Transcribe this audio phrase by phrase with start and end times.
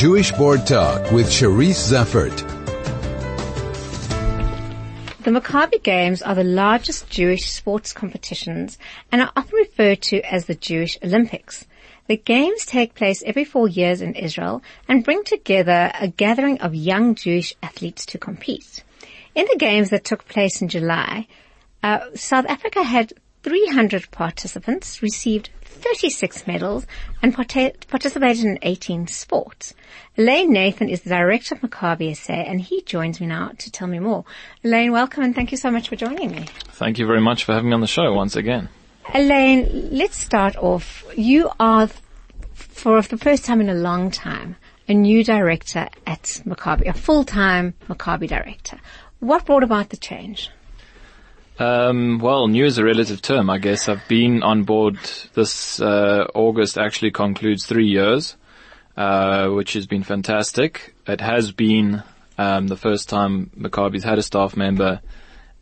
[0.00, 2.34] Jewish Board Talk with Charisse Zeifert.
[5.24, 8.78] The Maccabi Games are the largest Jewish sports competitions
[9.12, 11.66] and are often referred to as the Jewish Olympics.
[12.06, 16.74] The Games take place every four years in Israel and bring together a gathering of
[16.74, 18.82] young Jewish athletes to compete.
[19.34, 21.26] In the Games that took place in July,
[21.82, 23.12] uh, South Africa had
[23.42, 26.86] 300 participants, received 36 medals
[27.22, 29.74] and participated in 18 sports.
[30.18, 33.88] Alain Nathan is the director of Maccabi SA and he joins me now to tell
[33.88, 34.24] me more.
[34.62, 36.46] Alain, welcome and thank you so much for joining me.
[36.72, 38.68] Thank you very much for having me on the show once again.
[39.14, 41.04] Alain, let's start off.
[41.16, 41.88] You are,
[42.52, 47.74] for the first time in a long time, a new director at Maccabi, a full-time
[47.88, 48.78] Maccabi director.
[49.20, 50.50] What brought about the change?
[51.60, 53.86] Um, well, new is a relative term, I guess.
[53.86, 54.96] I've been on board
[55.34, 56.78] this uh, August.
[56.78, 58.34] Actually, concludes three years,
[58.96, 60.94] uh, which has been fantastic.
[61.06, 62.02] It has been
[62.38, 65.02] um, the first time Maccabi's had a staff member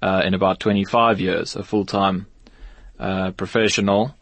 [0.00, 2.28] uh, in about 25 years, a full-time
[3.00, 4.14] uh, professional,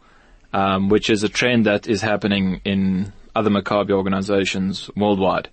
[0.53, 5.49] um, which is a trend that is happening in other Maccabi organizations worldwide,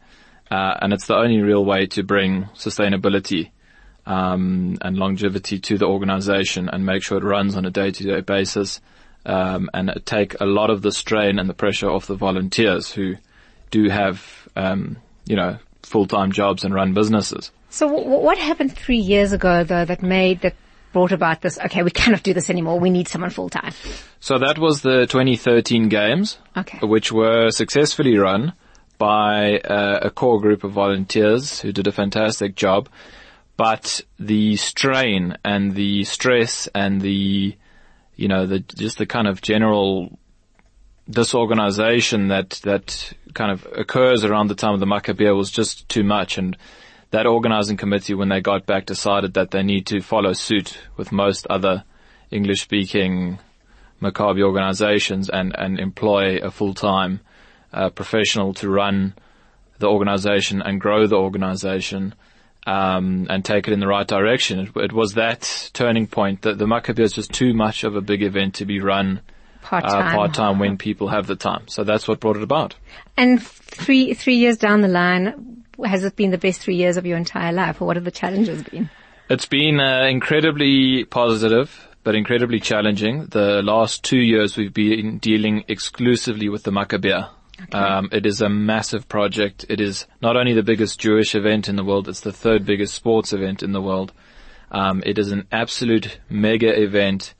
[0.50, 3.50] uh, and it's the only real way to bring sustainability
[4.06, 8.80] um, and longevity to the organization and make sure it runs on a day-to-day basis
[9.26, 13.16] um, and take a lot of the strain and the pressure off the volunteers who
[13.70, 17.50] do have, um, you know, full-time jobs and run businesses.
[17.70, 20.54] So w- what happened three years ago, though, that made that
[20.92, 21.58] brought about this?
[21.58, 22.78] Okay, we cannot do this anymore.
[22.78, 23.72] We need someone full-time.
[24.20, 26.78] So that was the 2013 games, okay.
[26.82, 28.52] which were successfully run
[28.98, 32.88] by uh, a core group of volunteers who did a fantastic job
[33.56, 37.56] but the strain and the stress and the,
[38.16, 40.18] you know, the, just the kind of general
[41.08, 46.02] disorganization that, that kind of occurs around the time of the Maccabiah was just too
[46.02, 46.38] much.
[46.38, 46.56] And
[47.10, 51.12] that organizing committee, when they got back, decided that they need to follow suit with
[51.12, 51.84] most other
[52.30, 53.38] English speaking
[54.02, 57.20] Maccabi organizations and, and employ a full-time
[57.72, 59.14] uh, professional to run
[59.78, 62.14] the organization and grow the organization
[62.66, 64.58] um, and take it in the right direction.
[64.60, 68.00] It, it was that turning point that the Maccabiah is just too much of a
[68.00, 69.20] big event to be run
[69.62, 71.68] part-time, uh, part-time when people have the time.
[71.68, 72.74] So that's what brought it about.
[73.16, 77.06] And three three years down the line, has it been the best three years of
[77.06, 78.90] your entire life, or what have the challenges been?
[79.28, 83.26] It's been uh, incredibly positive, but incredibly challenging.
[83.26, 87.30] The last two years we've been dealing exclusively with the Maccabiah.
[87.62, 87.78] Okay.
[87.78, 89.64] Um, it is a massive project.
[89.68, 92.94] It is not only the biggest Jewish event in the world, it's the third biggest
[92.94, 94.12] sports event in the world.
[94.70, 97.34] Um, it is an absolute mega event.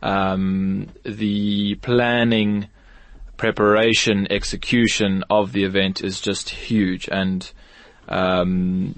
[0.00, 2.68] Um, the planning,
[3.36, 7.50] preparation, execution of the event is just huge, and
[8.08, 8.94] um,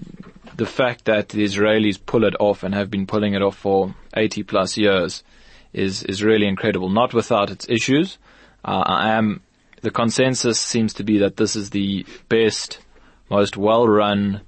[0.55, 3.95] the fact that the Israelis pull it off and have been pulling it off for
[4.15, 5.25] 80 plus years
[5.73, 6.91] is is really incredible.
[6.91, 8.19] Not without its issues.
[8.65, 9.41] Uh, I am
[9.81, 12.79] the consensus seems to be that this is the best,
[13.29, 14.43] most well-run,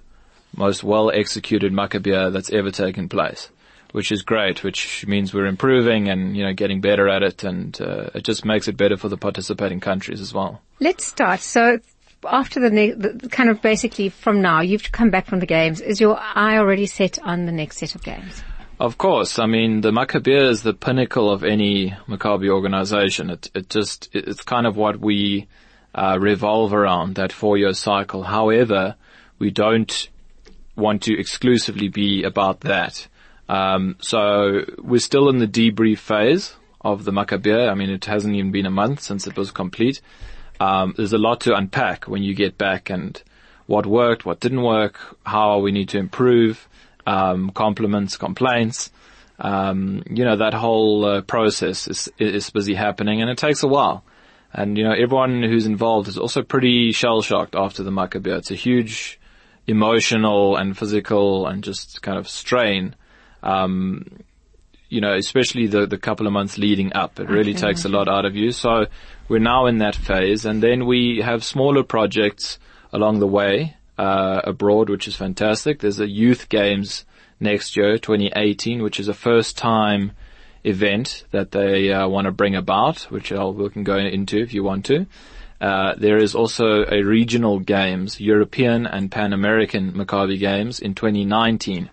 [0.56, 3.48] most well-executed Maccabiah that's ever taken place,
[3.92, 7.80] which is great, which means we're improving and, you know, getting better at it and
[7.80, 10.60] uh, it just makes it better for the participating countries as well.
[10.80, 11.40] Let's start.
[11.40, 11.78] So
[12.24, 15.80] after the, ne- the kind of basically from now, you've come back from the games.
[15.80, 18.42] Is your eye already set on the next set of games?
[18.82, 19.38] Of course.
[19.38, 23.30] I mean, the Maccabiah is the pinnacle of any Maccabi organization.
[23.30, 25.46] It, it just, it's kind of what we
[25.94, 28.24] uh, revolve around, that four-year cycle.
[28.24, 28.96] However,
[29.38, 30.08] we don't
[30.74, 33.06] want to exclusively be about that.
[33.48, 37.70] Um, so we're still in the debrief phase of the Maccabiah.
[37.70, 40.00] I mean, it hasn't even been a month since it was complete.
[40.58, 43.22] Um, there's a lot to unpack when you get back and
[43.66, 46.68] what worked, what didn't work, how we need to improve
[47.06, 48.90] um, compliments, complaints.
[49.38, 53.68] Um, you know, that whole uh, process is, is busy happening and it takes a
[53.68, 54.04] while.
[54.52, 58.38] And, you know, everyone who's involved is also pretty shell shocked after the Maccabiah.
[58.38, 59.18] It's a huge
[59.66, 62.94] emotional and physical and just kind of strain.
[63.42, 64.20] Um,
[64.88, 67.18] you know, especially the, the couple of months leading up.
[67.18, 67.68] It really okay.
[67.68, 68.52] takes a lot out of you.
[68.52, 68.86] So
[69.26, 72.58] we're now in that phase and then we have smaller projects
[72.92, 75.80] along the way uh, abroad, which is fantastic.
[75.80, 77.04] There's a youth games
[77.40, 80.12] next year, 2018, which is a first time
[80.64, 84.54] event that they uh, want to bring about, which I'll, we can go into if
[84.54, 85.06] you want to.
[85.60, 91.90] Uh, there is also a regional games, European and Pan American Maccabi games in 2019.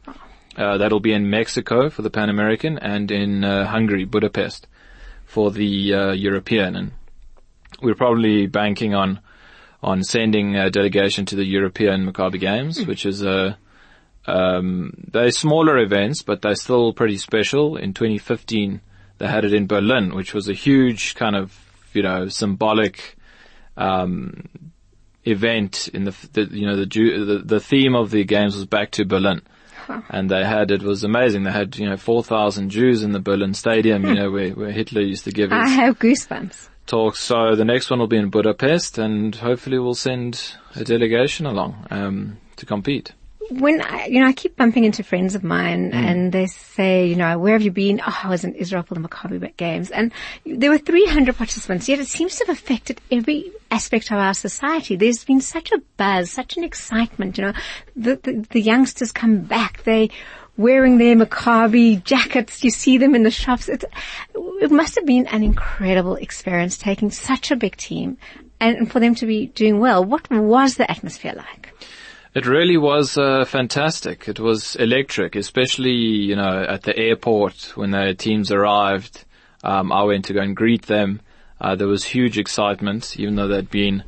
[0.58, 4.68] Uh, that'll be in Mexico for the Pan American and in uh, Hungary, Budapest,
[5.26, 6.76] for the uh, European.
[6.76, 6.92] And
[7.82, 9.20] we're probably banking on
[9.82, 13.58] on sending a delegation to the European Maccabi Games, which is a,
[14.28, 17.78] um, they're smaller events, but they're still pretty special.
[17.78, 18.82] In 2015,
[19.18, 21.58] they had it in Berlin, which was a huge kind of,
[21.94, 23.18] you know, symbolic,
[23.78, 24.50] um,
[25.26, 28.66] event in the, the you know, the, Jew, the, the theme of the games was
[28.66, 29.42] back to Berlin.
[30.10, 31.44] And they had, it was amazing.
[31.44, 35.02] They had, you know, 4,000 Jews in the Berlin stadium, you know, where, where Hitler
[35.02, 36.70] used to give his I have goosebumps.
[36.90, 37.20] Talks.
[37.20, 41.88] So the next one will be in Budapest and hopefully we'll send a delegation along,
[41.92, 43.14] um, to compete.
[43.52, 47.16] when I, you know, I keep bumping into friends of mine and they say, you
[47.16, 48.00] know, where have you been?
[48.06, 50.12] Oh, I was in Israel for the Maccabi Games and
[50.46, 54.96] there were 300 participants, yet it seems to have affected every aspect of our society.
[54.96, 57.54] There's been such a buzz, such an excitement, you know,
[57.96, 60.10] the, the, the youngsters come back, they,
[60.60, 62.64] wearing their Maccabi jackets.
[62.66, 63.70] You see them in the shops.
[63.70, 63.86] It,
[64.36, 68.18] it must have been an incredible experience taking such a big team
[68.60, 70.04] and for them to be doing well.
[70.04, 71.74] What was the atmosphere like?
[72.36, 74.28] It really was uh, fantastic.
[74.28, 79.24] It was electric, especially you know at the airport when the teams arrived.
[79.64, 81.22] Um, I went to go and greet them.
[81.60, 84.04] Uh, there was huge excitement, even though they'd been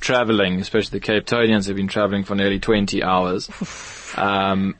[0.00, 3.48] traveling, especially the Cape Towners had been traveling for nearly 20 hours.
[4.16, 4.76] Um,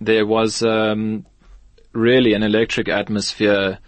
[0.00, 1.26] there was um,
[1.92, 3.78] really an electric atmosphere,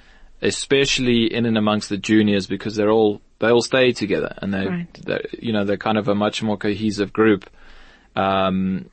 [0.42, 4.66] especially in and amongst the juniors because they're all they all stay together and they,
[4.66, 4.92] Right.
[5.04, 7.48] they're, you know, they're kind of a much more cohesive group.
[8.16, 8.90] Um,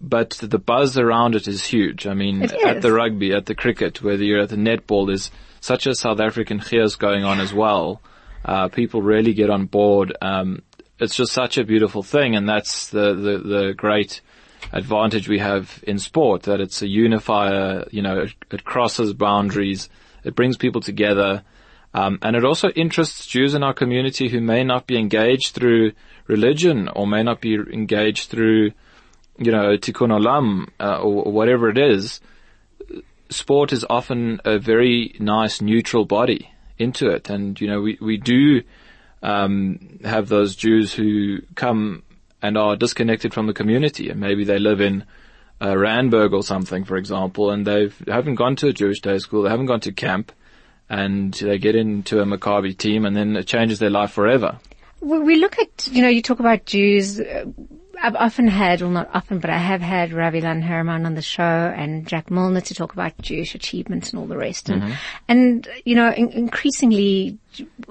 [0.00, 2.06] but the buzz around it is huge.
[2.06, 5.30] I mean, at the rugby, at the cricket, whether you're at the netball, there's
[5.60, 8.02] such a South African chaos going on as well.
[8.44, 10.14] Uh, people really get on board.
[10.20, 10.62] Um,
[10.98, 14.20] it's just such a beautiful thing, and that's the, the, the great
[14.72, 19.88] advantage we have in sport, that it's a unifier, you know, it, it crosses boundaries,
[20.24, 21.42] it brings people together,
[21.94, 25.92] um, and it also interests Jews in our community who may not be engaged through
[26.26, 28.72] religion or may not be engaged through,
[29.38, 32.20] you know, tikkun olam uh, or, or whatever it is.
[33.30, 38.16] Sport is often a very nice neutral body into it, and you know we we
[38.16, 38.62] do
[39.22, 42.02] um, have those Jews who come
[42.44, 45.02] and are disconnected from the community, and maybe they live in
[45.62, 49.44] uh, Randburg or something, for example, and they haven't gone to a Jewish day school,
[49.44, 50.30] they haven't gone to camp,
[50.90, 54.58] and they get into a Maccabi team, and then it changes their life forever.
[55.00, 57.18] We look at, you know, you talk about Jews.
[57.18, 57.46] uh,
[58.04, 61.22] I've often had, well not often, but I have had Ravi Lan Herman on the
[61.22, 64.68] show and Jack Milner to talk about Jewish achievements and all the rest.
[64.68, 67.38] And, and you know, in, increasingly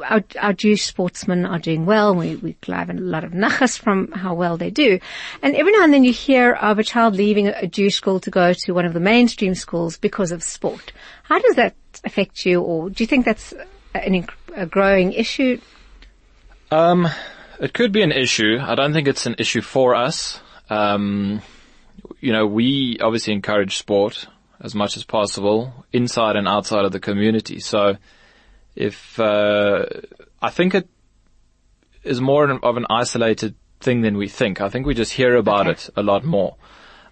[0.08, 2.14] our, our Jewish sportsmen are doing well.
[2.14, 5.00] We, we have a lot of nachas from how well they do.
[5.42, 8.20] And every now and then you hear of a child leaving a, a Jewish school
[8.20, 10.94] to go to one of the mainstream schools because of sport.
[11.24, 11.74] How does that
[12.04, 13.52] affect you or do you think that's
[13.96, 15.60] an, a growing issue?
[16.70, 17.08] Um,
[17.60, 18.58] it could be an issue.
[18.62, 20.40] I don't think it's an issue for us.
[20.70, 21.42] Um,
[22.20, 24.28] you know, we obviously encourage sport
[24.60, 27.60] as much as possible inside and outside of the community.
[27.60, 27.98] So
[28.76, 29.86] if, uh,
[30.42, 30.88] I think it
[32.04, 34.62] is more of an isolated thing than we think.
[34.62, 35.72] I think we just hear about Okay.
[35.72, 36.56] it a lot more.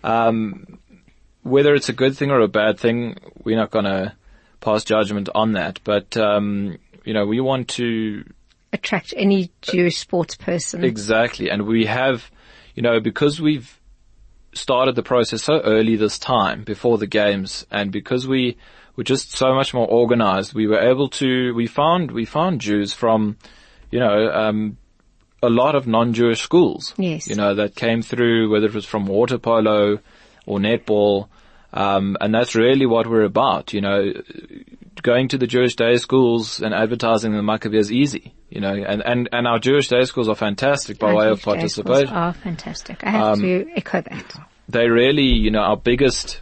[0.03, 0.79] Um,
[1.43, 4.13] whether it's a good thing or a bad thing, we're not going to
[4.59, 5.79] pass judgment on that.
[5.83, 8.23] But, um, you know, we want to
[8.73, 10.83] attract any Jewish sports person.
[10.83, 11.49] Exactly.
[11.49, 12.31] And we have,
[12.75, 13.79] you know, because we've
[14.53, 18.57] started the process so early this time before the games and because we
[18.95, 22.93] were just so much more organized, we were able to, we found, we found Jews
[22.93, 23.37] from,
[23.89, 24.77] you know, um,
[25.43, 26.93] a lot of non-Jewish schools.
[26.97, 27.27] Yes.
[27.27, 29.99] You know, that came through, whether it was from water polo
[30.45, 31.27] or netball.
[31.73, 34.13] Um, and that's really what we're about, you know,
[35.01, 39.01] going to the Jewish day schools and advertising the Maccabi is easy, you know, and,
[39.05, 41.85] and, and our Jewish day schools are fantastic by Our way of Jewish day schools
[41.85, 42.15] participation.
[42.15, 43.03] Are fantastic.
[43.03, 44.47] I have to echo that.
[44.69, 46.41] They really, you know, our biggest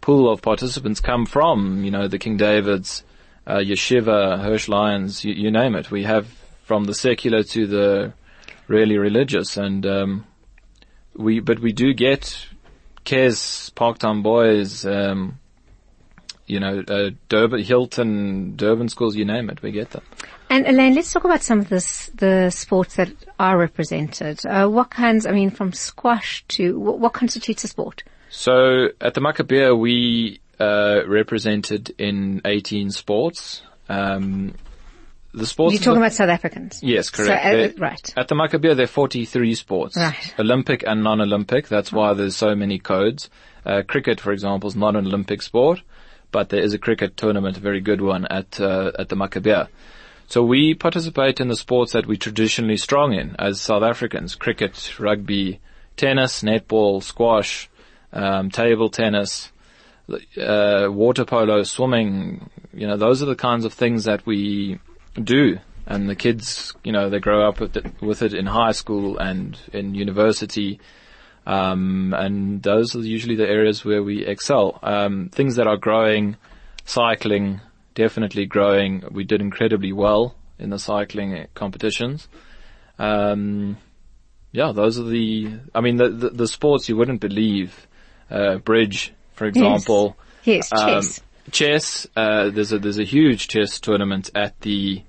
[0.00, 3.02] pool of participants come from, you know, the King David's,
[3.46, 5.90] uh, Yeshiva, Hirsch Lyons, you, you name it.
[5.90, 6.26] We have
[6.64, 8.12] from the secular to the
[8.68, 10.26] really religious and, um,
[11.14, 12.46] we, but we do get
[13.04, 15.38] KES, Parktown Boys, um,
[16.46, 20.02] you know, uh, Durban, Hilton, Durban schools, you name it, we get them.
[20.48, 24.44] And Alain, let's talk about some of the the sports that are represented.
[24.46, 25.26] Uh, what kinds?
[25.26, 28.04] I mean, from squash to what, what constitutes a sport?
[28.30, 33.62] So at the Maccabiah, we uh, represented in 18 sports.
[33.88, 34.54] Um,
[35.34, 35.74] the sports.
[35.74, 36.80] You're talking about South Africans.
[36.82, 37.76] Yes, So, correct.
[37.78, 38.14] uh, right.
[38.16, 39.96] At the Maccabiah, there are 43 sports.
[39.96, 40.34] Right.
[40.38, 41.68] Olympic and non-Olympic.
[41.68, 43.28] That's why there's so many codes.
[43.64, 45.82] Uh, cricket, for example, is not an Olympic sport,
[46.30, 49.68] but there is a cricket tournament, a very good one at uh, at the Maccabiah.
[50.28, 54.98] So we participate in the sports that we're traditionally strong in as South Africans, cricket,
[54.98, 55.60] rugby,
[55.96, 57.70] tennis, netball, squash,
[58.12, 59.52] um, table tennis,
[60.40, 64.78] uh, water polo, swimming, you know, those are the kinds of things that we
[65.22, 65.58] do.
[65.86, 69.18] And the kids, you know, they grow up with it, with it in high school
[69.18, 70.80] and in university.
[71.46, 74.80] Um, and those are usually the areas where we excel.
[74.82, 76.36] Um, things that are growing,
[76.84, 77.60] cycling,
[77.94, 79.04] definitely growing.
[79.10, 82.28] We did incredibly well in the cycling competitions.
[82.98, 83.76] Um,
[84.50, 87.86] yeah, those are the, I mean, the, the, the sports you wouldn't believe,
[88.30, 90.16] uh, bridge, for example.
[90.44, 91.18] Yes, yes chess.
[91.18, 95.02] Um, chess, uh, there's a, there's a huge chess tournament at the,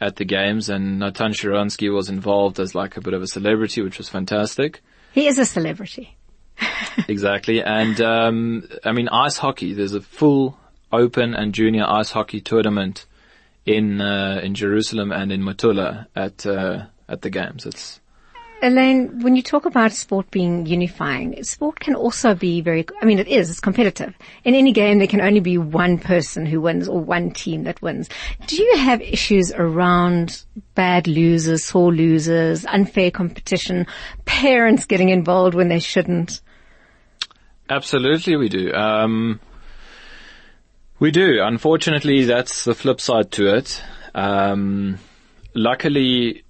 [0.00, 3.82] at the games and Natan Sharansky was involved as like a bit of a celebrity,
[3.82, 4.82] which was fantastic.
[5.18, 6.16] He is a celebrity.
[7.08, 7.60] exactly.
[7.60, 10.56] And, um, I mean, ice hockey, there's a full
[10.92, 13.04] open and junior ice hockey tournament
[13.66, 17.66] in uh, in Jerusalem and in Metula at uh, at the games.
[17.66, 18.00] It's
[18.60, 23.20] Alain, when you talk about sport being unifying, sport can also be very, I mean
[23.20, 24.14] it is, it's competitive.
[24.44, 27.80] In any game there can only be one person who wins or one team that
[27.82, 28.08] wins.
[28.46, 33.86] Do you have issues around bad losers, sore losers, unfair competition,
[34.24, 36.40] parents getting involved when they shouldn't?
[37.70, 38.72] Absolutely we do.
[38.72, 39.40] Um,
[40.98, 41.40] we do.
[41.42, 43.80] Unfortunately, that's the flip side to it.
[44.16, 44.98] Um,
[45.54, 46.44] luckily,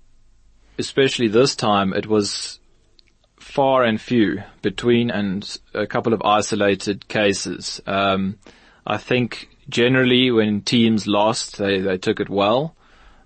[0.79, 2.61] especially this time, it was
[3.37, 7.81] far and few between and a couple of isolated cases.
[7.87, 8.39] Um,
[8.87, 12.75] I think generally when teams lost, they, they took it well.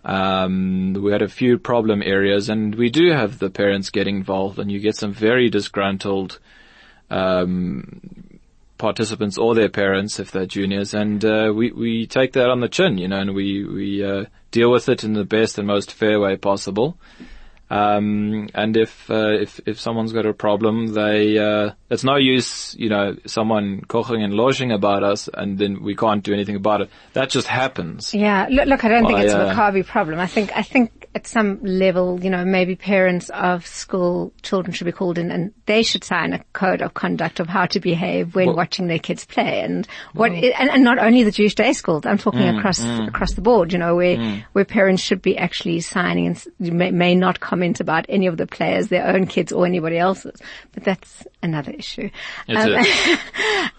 [0.05, 4.59] Um, we had a few problem areas and we do have the parents getting involved
[4.59, 6.41] and you get some very disgruntled,
[7.11, 8.41] um,
[8.83, 12.69] participants or their parents if they're juniors, and uh, we we take that on the
[12.69, 15.93] chin, you know, and we we uh, deal with it in the best and most
[15.93, 16.99] fair way possible.
[17.73, 22.75] Um, and if, uh, if, if someone's got a problem, they, uh, it's no use,
[22.79, 26.83] you know, someone koching and lodging about us and then we can't do anything about
[26.83, 26.91] it.
[27.15, 28.13] That just happens.
[28.13, 28.47] Yeah.
[28.51, 30.21] Look, look I don't think it's a uh, Maccabi problem.
[30.21, 34.87] I think, I think at some level, you know, maybe parents of school children should
[34.87, 38.35] be called in and they should sign a code of conduct of how to behave
[38.35, 41.55] when well, watching their kids play and what, well, and, and, not only the Jewish
[41.55, 42.07] day schools.
[42.07, 44.45] I'm talking mm, across, mm, across the board, you know, where, mm.
[44.53, 48.47] where parents should be actually signing and may, may not comment about any of the
[48.47, 50.41] players, their own kids or anybody else's.
[50.73, 52.09] But that's another issue.
[52.49, 52.85] Um,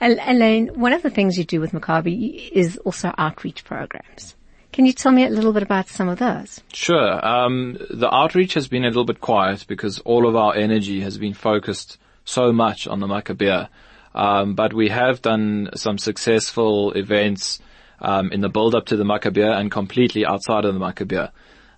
[0.01, 4.35] Alain, one of the things you do with Maccabi is also outreach programs.
[4.73, 6.59] Can you tell me a little bit about some of those?
[6.73, 7.23] Sure.
[7.23, 11.19] Um, the outreach has been a little bit quiet because all of our energy has
[11.19, 13.69] been focused so much on the Maccabiah.
[14.15, 17.59] Um, but we have done some successful events
[18.01, 21.29] um, in the build-up to the Maccabiah and completely outside of the Maccabiah.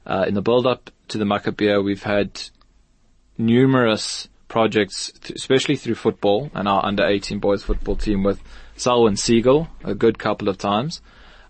[0.06, 2.42] Uh, in the build-up to the Maccabiah, we've had
[3.38, 8.42] numerous projects, especially through football and our under 18 boys football team with
[8.78, 11.02] Selwyn Siegel a good couple of times.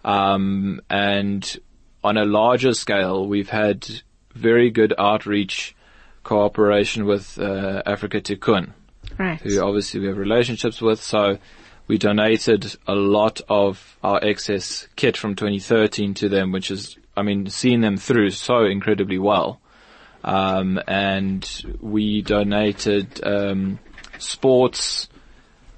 [0.06, 1.60] Um, and
[2.04, 3.86] on a larger scale, we've had
[4.34, 5.76] very good outreach
[6.24, 8.72] cooperation with uh, Africa Tikkun,
[9.18, 9.42] right.
[9.42, 11.02] who obviously we have relationships with.
[11.02, 11.40] So
[11.88, 17.24] we donated a lot of our excess kit from 2013 to them, which is I
[17.24, 19.62] mean, seeing them through so incredibly well.
[20.24, 21.48] Um, and
[21.82, 23.80] we donated um,
[24.18, 25.08] sports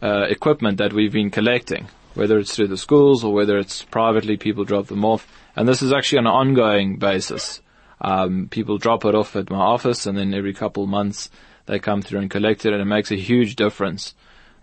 [0.01, 1.87] uh, equipment that we've been collecting,
[2.17, 5.27] whether it's through the schools or whether it's privately, people drop them off.
[5.55, 7.61] And this is actually on an ongoing basis.
[8.01, 11.29] Um, people drop it off at my office, and then every couple of months
[11.67, 14.15] they come through and collect it, and it makes a huge difference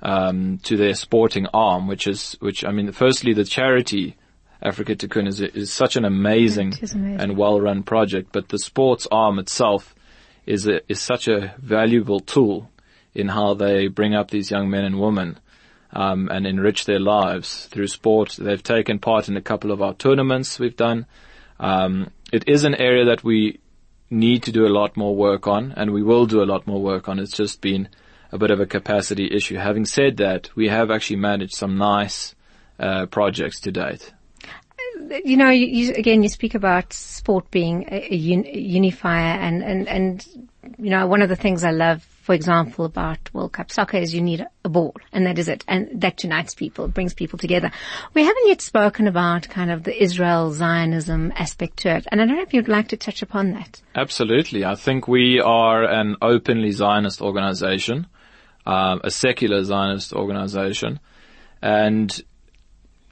[0.03, 4.17] um, to their sporting arm, which is which I mean, firstly the charity
[4.61, 7.21] Africa Tikkun is, is such an amazing, amazing.
[7.21, 9.95] and well-run project, but the sports arm itself
[10.47, 12.71] is a, is such a valuable tool
[13.15, 15.39] in how they bring up these young men and women
[15.95, 18.37] um, and enrich their lives through sport.
[18.39, 21.07] They've taken part in a couple of our tournaments we've done.
[21.59, 23.61] Um, it is an area that we
[24.11, 26.83] need to do a lot more work on, and we will do a lot more
[26.83, 27.19] work on.
[27.19, 27.89] It's just been
[28.33, 29.57] a bit of a capacity issue.
[29.57, 32.35] Having said that, we have actually managed some nice
[32.79, 34.13] uh, projects to date
[35.25, 39.63] you know, you, again, you speak about sport being a, a, un, a, unifier and,
[39.63, 40.27] and, and,
[40.79, 44.15] you know, one of the things I love, for example, about World Cup soccer is
[44.15, 45.63] you need a ball and that is it.
[45.69, 47.71] And that unites people, brings people together.
[48.15, 52.07] We haven't yet spoken about kind of the Israel Zionism aspect to it.
[52.11, 53.83] And I don't know if you'd like to touch upon that.
[53.95, 54.65] Absolutely.
[54.65, 58.07] I think we are an openly Zionist organization,
[58.65, 61.01] um, a secular Zionist organization.
[61.61, 62.19] And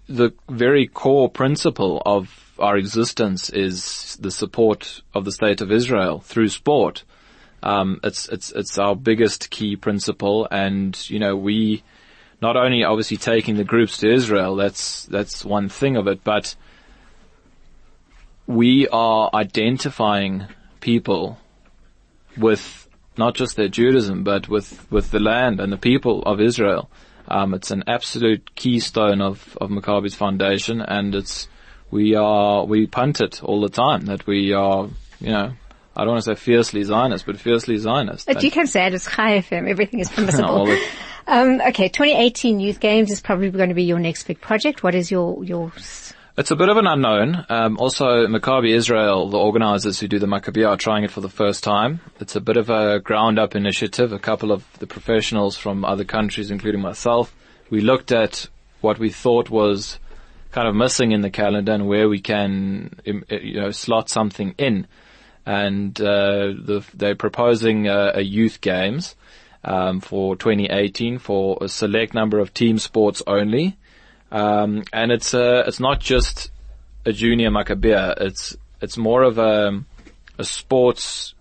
[0.08, 6.20] the very core principle of our existence is the support of the state of Israel
[6.20, 7.04] through sport.
[7.62, 11.82] Um, it's it's it's our biggest key principle, and you know we
[12.40, 14.56] not only obviously taking the groups to Israel.
[14.56, 16.56] That's that's one thing of it, but
[18.46, 20.46] we are identifying
[20.80, 21.38] people
[22.36, 26.90] with not just their Judaism, but with with the land and the people of Israel.
[27.28, 31.48] Um, it's an absolute keystone of of Maccabi's foundation, and it's
[31.90, 34.88] we are we punt it all the time that we are
[35.20, 35.52] you know
[35.96, 38.26] I don't want to say fiercely Zionist, but fiercely Zionist.
[38.26, 38.94] But you can say it.
[38.94, 39.68] It's Chai FM.
[39.68, 40.74] Everything is permissible.
[41.26, 44.82] um, okay, 2018 Youth Games is probably going to be your next big project.
[44.82, 45.72] What is your your?
[46.38, 47.44] It's a bit of an unknown.
[47.50, 51.28] Um, also, Maccabi Israel, the organizers who do the Maccabi are trying it for the
[51.28, 52.00] first time.
[52.20, 54.14] It's a bit of a ground up initiative.
[54.14, 57.34] A couple of the professionals from other countries, including myself,
[57.68, 58.48] we looked at
[58.80, 59.98] what we thought was
[60.52, 64.86] kind of missing in the calendar and where we can, you know, slot something in
[65.44, 69.16] and uh, the, they're proposing a, a youth games
[69.64, 73.76] um, for 2018 for a select number of team sports only,
[74.30, 76.50] um, and it's uh, it's not just
[77.04, 78.14] a junior Maccabiah.
[78.20, 79.82] It's it's more of a
[80.38, 81.34] a sports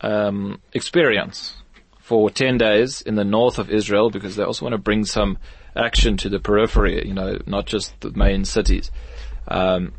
[0.00, 1.54] um, experience
[2.00, 5.38] for 10 days in the north of Israel because they also want to bring some
[5.76, 8.90] action to the periphery, you know, not just the main cities.
[9.48, 9.92] Um,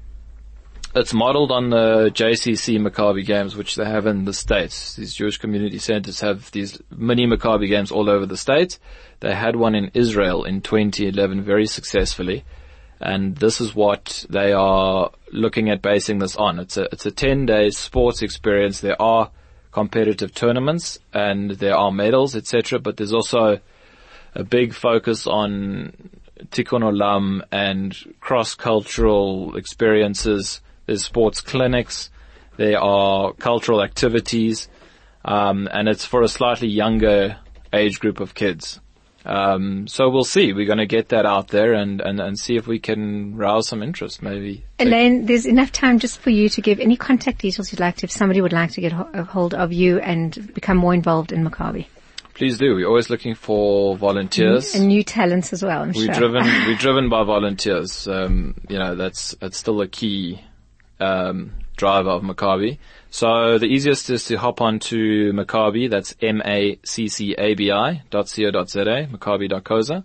[0.95, 4.95] it's modeled on the JCC Maccabi games, which they have in the States.
[4.95, 8.79] These Jewish community centers have these mini Maccabi games all over the States.
[9.19, 12.43] They had one in Israel in 2011 very successfully.
[12.99, 16.59] And this is what they are looking at basing this on.
[16.59, 18.79] It's a, it's a 10 day sports experience.
[18.79, 19.31] There are
[19.71, 22.79] competitive tournaments and there are medals, etc.
[22.79, 23.59] But there's also
[24.35, 26.11] a big focus on
[26.51, 32.09] tikkun olam and cross-cultural experiences there's sports clinics.
[32.57, 34.69] There are cultural activities.
[35.25, 37.37] Um, and it's for a slightly younger
[37.71, 38.79] age group of kids.
[39.25, 40.51] Um, so we'll see.
[40.51, 43.69] We're going to get that out there and, and, and see if we can rouse
[43.69, 44.65] some interest, maybe.
[44.79, 48.05] Alain, there's enough time just for you to give any contact details you'd like to,
[48.05, 51.47] if somebody would like to get a hold of you and become more involved in
[51.47, 51.87] Maccabi.
[52.33, 52.75] Please do.
[52.75, 55.83] We're always looking for volunteers and new talents as well.
[55.83, 56.15] I'm we're sure.
[56.15, 56.43] driven.
[56.67, 58.07] we're driven by volunteers.
[58.07, 60.41] Um, you know, that's that's still a key
[61.03, 62.77] um, driver of Maccabi.
[63.09, 69.07] So the easiest is to hop on to Maccabi, that's M-A-C-C-A-B-I dot co dot Z-A,
[69.07, 70.03] Maccabi.coza.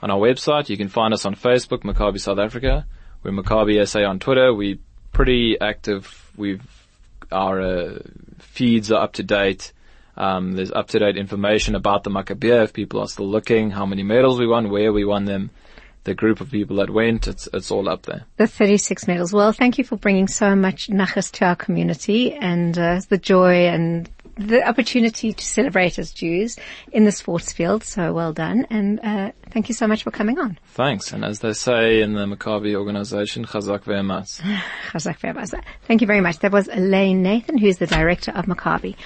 [0.00, 2.86] On our website, you can find us on Facebook, Maccabi South Africa.
[3.22, 4.54] We're Maccabi SA on Twitter.
[4.54, 4.78] We're
[5.12, 6.30] pretty active.
[6.36, 6.62] We've,
[7.32, 7.98] our uh,
[8.38, 9.72] feeds are up to date.
[10.16, 13.86] Um, there's up to date information about the Maccabiah if people are still looking, how
[13.86, 15.50] many medals we won, where we won them
[16.08, 18.24] the group of people that went, it's, it's all up there.
[18.38, 19.32] The 36 medals.
[19.32, 23.66] Well, thank you for bringing so much nachas to our community and uh, the joy
[23.66, 26.56] and the opportunity to celebrate as Jews
[26.92, 27.84] in the sports field.
[27.84, 28.66] So well done.
[28.70, 30.58] And uh, thank you so much for coming on.
[30.68, 31.12] Thanks.
[31.12, 34.40] And as they say in the Maccabi organization, chazak ve'emas.
[34.90, 35.60] chazak ve'emas.
[35.86, 36.38] Thank you very much.
[36.38, 38.96] That was Alain Nathan, who's the director of Maccabi.